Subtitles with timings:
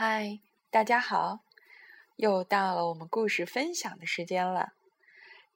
[0.00, 0.38] 嗨，
[0.70, 1.40] 大家好！
[2.14, 4.74] 又到了我们故事分享的时间了。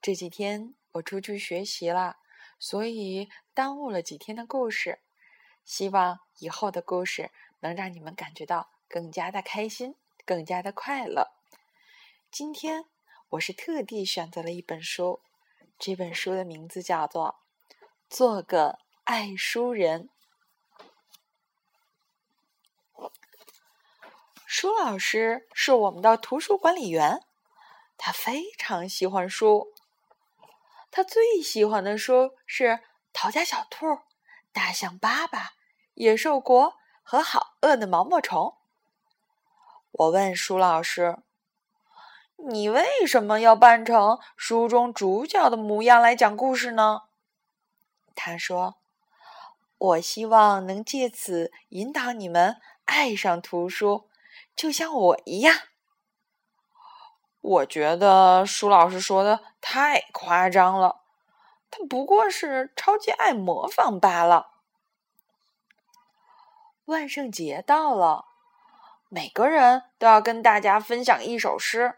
[0.01, 2.17] 这几天我出去学习了，
[2.59, 4.99] 所以耽误了几天的故事。
[5.63, 11.31] 希望以后的故事能让你们感觉到更加的开心，更加的快乐。
[12.29, 12.83] 今天
[13.29, 15.21] 我是特地选择了一本书，
[15.79, 17.37] 这本书的名字叫做
[18.09, 20.09] 《做个爱书人》。
[24.63, 27.19] 舒老师是我们的图书管理员，
[27.97, 29.73] 他非常喜欢书。
[30.89, 32.67] 他最喜欢的书是
[33.11, 33.85] 《逃家小兔》
[34.53, 35.39] 《大象爸爸》
[35.95, 36.67] 《野兽国》
[37.03, 38.39] 和《好饿的毛毛虫》。
[39.91, 41.17] 我问舒老师
[42.49, 47.01] ：“你为什么要扮成书中主角的模样来讲故事呢？”
[48.15, 48.75] 他说
[49.77, 54.07] ：“我希望能借此引导你们爱上图书。”
[54.55, 55.55] 就像我一样，
[57.41, 61.01] 我觉得舒老师说的太夸张了。
[61.69, 64.51] 他不过是超级爱模仿罢了。
[66.85, 68.25] 万圣节到了，
[69.09, 71.97] 每个人都要跟大家分享一首诗，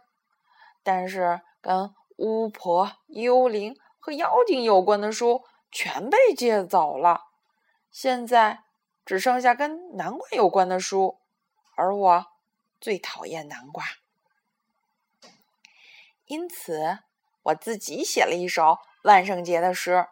[0.81, 7.25] 但是跟巫婆、幽灵和妖精有关的书全被借走了，
[7.91, 8.63] 现在
[9.05, 11.19] 只剩下跟南瓜有关的书，
[11.75, 12.25] 而我。
[12.85, 13.83] 最讨厌南瓜，
[16.25, 16.99] 因此
[17.41, 20.07] 我自己写了一首万圣节的诗。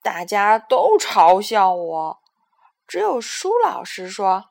[0.00, 2.22] 大家都嘲笑我，
[2.86, 4.48] 只有舒老师说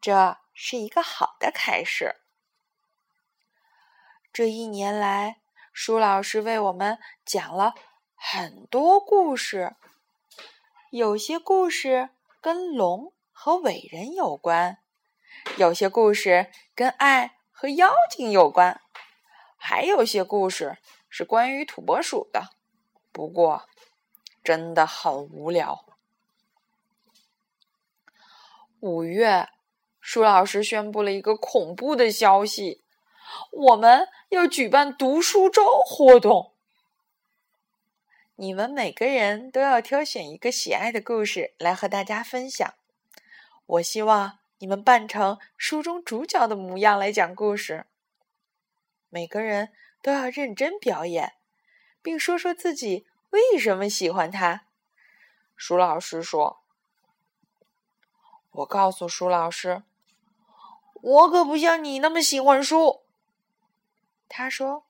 [0.00, 2.20] 这是一个好的开始。
[4.32, 5.40] 这一年来，
[5.72, 7.74] 舒老师为我们讲了
[8.14, 9.74] 很多故事，
[10.92, 12.10] 有些故事
[12.40, 14.78] 跟龙和伟人有关。
[15.56, 18.80] 有些故事跟爱和妖精有关，
[19.56, 22.50] 还有些故事是关于土拨鼠的。
[23.12, 23.68] 不过，
[24.42, 25.84] 真的很无聊。
[28.80, 29.48] 五月，
[30.00, 32.82] 舒老师宣布了一个恐怖的消息：
[33.50, 36.54] 我们要举办读书周活动。
[38.36, 42.74] 你们每个人都要挑选一个喜爱的故事来和大家分享。
[43.66, 44.39] 我希望。
[44.60, 47.86] 你们扮成书中主角的模样来讲故事，
[49.08, 49.72] 每个人
[50.02, 51.32] 都要认真表演，
[52.02, 54.66] 并说说自己为什么喜欢他。
[55.56, 56.60] 舒老师说
[58.52, 59.82] ：“我告诉舒老师，
[60.92, 63.00] 我可不像你那么喜欢书。”
[64.28, 64.84] 他说：“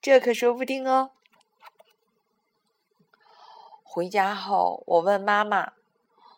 [0.00, 1.10] 这可说不定哦。”
[3.82, 5.72] 回家后，我问妈妈。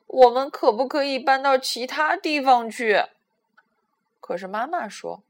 [0.06, 3.05] 我们可不可以搬到其他地方去？
[4.21, 5.22] 可是妈妈说：“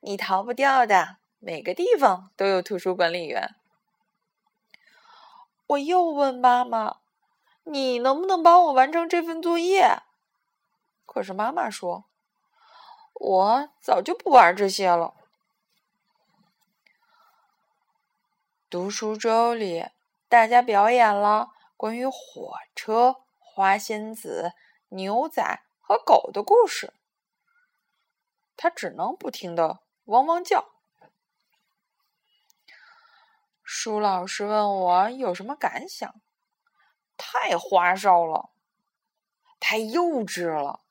[0.00, 3.54] 你逃不掉的，每个地方都有图书管理员。”
[5.68, 6.98] 我又问妈妈
[7.64, 10.02] ：“你能不能帮我完成这份作业？”
[11.04, 12.04] 可是妈妈说
[13.14, 15.14] ：“我早就不玩这些了。”
[18.70, 19.86] 读书周里，
[20.28, 23.16] 大家表演了关于火车。
[23.58, 24.52] 花仙子、
[24.90, 25.42] 牛仔
[25.80, 26.94] 和狗的故事，
[28.56, 30.68] 他只能不停的汪汪叫。
[33.64, 36.14] 舒老师问我有什么感想？
[37.16, 38.50] 太花哨了，
[39.58, 40.84] 太幼稚了，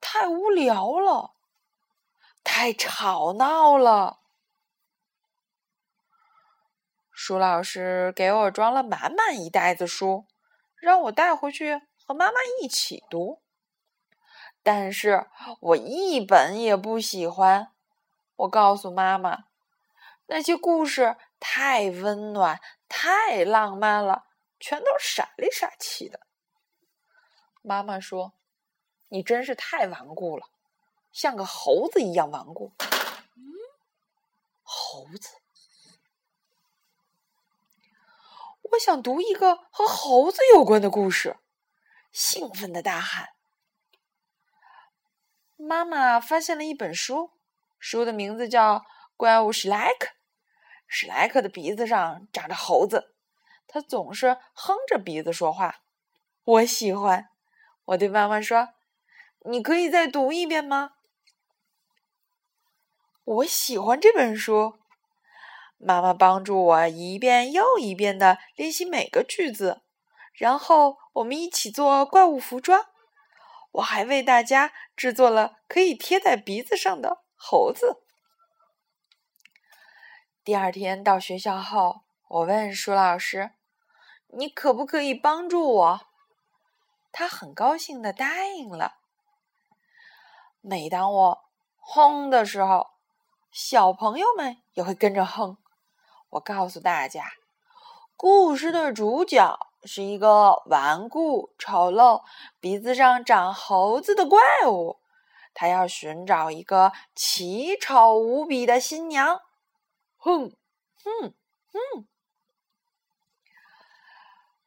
[0.00, 1.34] 太无聊了，
[2.42, 4.18] 太吵闹了。
[7.12, 10.26] 舒老师给我装了满满一袋子书。
[10.84, 13.40] 让我带回去和妈妈一起读。
[14.62, 15.26] 但是
[15.60, 17.72] 我一本也不喜欢。
[18.36, 19.44] 我告诉妈妈，
[20.26, 24.26] 那些故事太温暖、太浪漫了，
[24.60, 26.20] 全都傻里傻气的。
[27.62, 28.34] 妈妈说
[29.08, 30.48] ：“你真是太顽固了，
[31.12, 32.72] 像个猴子一样顽固。”
[33.36, 33.42] 嗯，
[34.62, 35.30] 猴子。
[38.74, 41.36] 我想读一个和猴子有关的故事，
[42.12, 43.28] 兴奋的大喊。
[45.56, 47.30] 妈妈发现了一本书，
[47.78, 48.78] 书的名字叫
[49.16, 50.06] 《怪物史莱克》。
[50.88, 53.14] 史莱克的鼻子上长着猴子，
[53.68, 55.76] 他总是哼着鼻子说话。
[56.44, 57.28] 我喜欢，
[57.84, 58.70] 我对妈妈说
[59.46, 60.94] ：“你可以再读一遍吗？”
[63.24, 64.78] 我喜欢这本书。
[65.86, 69.82] 妈妈帮助我一遍又一遍的练习每个句子，
[70.32, 72.86] 然后我们一起做怪物服装。
[73.72, 78.02] 我还为大家制作了可以贴在鼻子上的猴子。
[80.42, 83.50] 第二天到学校后，我问舒老师
[84.32, 86.00] ：“你可不可以帮助我？”
[87.12, 88.94] 他很高兴的答应了。
[90.62, 91.44] 每当我
[91.76, 92.86] 哼的时候，
[93.52, 95.58] 小朋友们也会跟着哼。
[96.34, 97.32] 我告诉大家，
[98.16, 102.24] 故事的主角是一个顽固、丑陋、
[102.58, 104.98] 鼻子上长猴子的怪物，
[105.52, 109.42] 他要寻找一个奇丑无比的新娘。
[110.16, 110.56] 哼，
[111.04, 111.34] 哼，
[111.72, 112.08] 哼！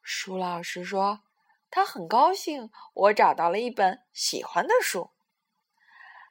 [0.02, 1.20] 舒老师说，
[1.70, 5.12] 他很高兴我找到了一本喜欢的书。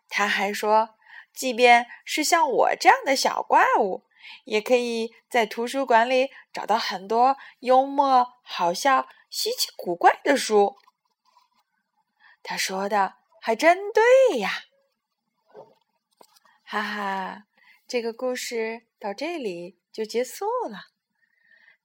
[0.08, 0.94] 他还说，
[1.34, 4.04] 即便是像我这样的小怪物。
[4.44, 10.76] 也可以在图书馆里找到很多幽默、好笑、稀奇古怪的书。
[12.42, 14.50] 他说的还真对呀！
[16.62, 17.44] 哈哈，
[17.86, 20.86] 这个故事到这里就结束了。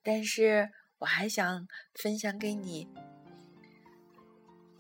[0.03, 2.87] 但是我还想分享给你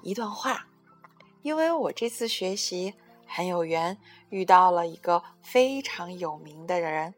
[0.01, 0.67] 一段话，
[1.43, 2.95] 因为我这次学习
[3.27, 3.99] 很有缘，
[4.29, 7.13] 遇到了一个非常有名的人。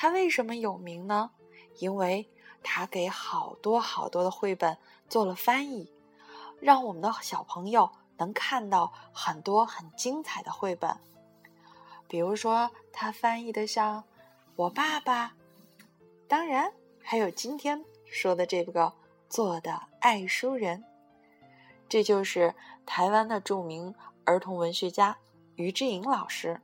[0.00, 1.32] 他为什么有名呢？
[1.76, 2.26] 因为
[2.62, 4.78] 他给好多好多的绘本
[5.10, 5.92] 做了翻译，
[6.58, 10.96] 让我们的小朋友能看到很多很精彩的绘本。
[12.08, 14.00] 比如说，他翻译的像
[14.56, 15.26] 《我爸爸》，
[16.26, 18.94] 当然还有今天说的这个
[19.28, 20.82] 做的爱书人，
[21.90, 22.54] 这就是
[22.86, 23.94] 台湾的著名
[24.24, 25.18] 儿童文学家
[25.56, 26.62] 于志颖老师。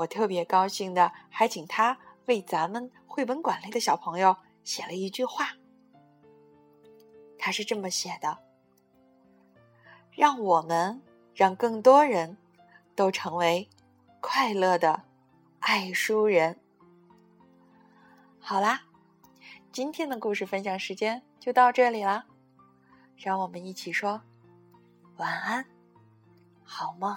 [0.00, 5.52] 我特别高兴的，还请他为咱们绘本馆里的小朋友写了一句话。
[7.38, 8.38] 他是这么写的
[10.10, 11.02] ：“让我们
[11.34, 12.38] 让更多人
[12.94, 13.68] 都成为
[14.20, 15.04] 快乐的
[15.58, 16.58] 爱书人。”
[18.40, 18.80] 好啦，
[19.70, 22.24] 今天的故事分享时间就到这里了，
[23.16, 24.22] 让我们一起说
[25.16, 25.66] 晚安，
[26.64, 27.14] 好梦。